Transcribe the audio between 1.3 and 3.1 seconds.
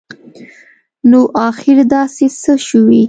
اخیر داسي څه شوي